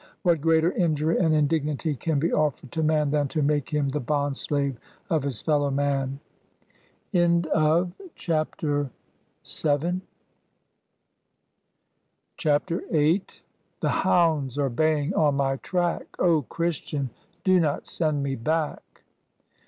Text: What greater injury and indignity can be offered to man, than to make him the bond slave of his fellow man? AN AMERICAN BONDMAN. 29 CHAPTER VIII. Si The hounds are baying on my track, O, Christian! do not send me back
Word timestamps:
What 0.23 0.41
greater 0.41 0.71
injury 0.71 1.19
and 1.19 1.31
indignity 1.31 1.93
can 1.95 2.17
be 2.17 2.33
offered 2.33 2.71
to 2.71 2.81
man, 2.81 3.11
than 3.11 3.27
to 3.27 3.43
make 3.43 3.69
him 3.69 3.89
the 3.89 3.99
bond 3.99 4.35
slave 4.35 4.79
of 5.11 5.21
his 5.21 5.41
fellow 5.41 5.69
man? 5.69 6.19
AN 7.13 7.21
AMERICAN 7.21 7.41
BONDMAN. 7.51 7.83
29 8.15 8.91
CHAPTER 12.37 12.77
VIII. 12.79 13.19
Si 13.29 13.41
The 13.81 13.89
hounds 13.89 14.57
are 14.57 14.69
baying 14.71 15.13
on 15.13 15.35
my 15.35 15.57
track, 15.57 16.07
O, 16.17 16.41
Christian! 16.49 17.11
do 17.43 17.59
not 17.59 17.85
send 17.85 18.23
me 18.23 18.35
back 18.35 19.03